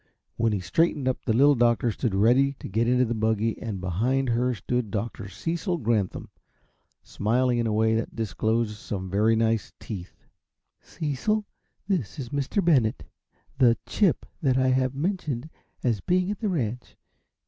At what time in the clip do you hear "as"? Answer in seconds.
15.83-16.01